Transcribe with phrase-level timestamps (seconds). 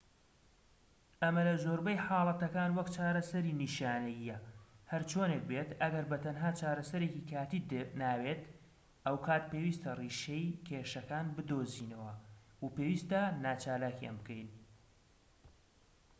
[1.21, 4.37] ئەمە لە زۆربەی حاڵەتەکان وەک چارەسەری نیشانەییە
[4.91, 7.69] هەرچۆنێک بێت ئەگەر بە تەنها چارەسەرێکی کاتییت
[8.01, 8.41] ناوێت
[9.05, 12.13] ئەو کات پێویستە ڕیشەی کێشەکان بدۆزینەوە
[12.61, 14.49] و پێویستە ناچالاکیان بکەین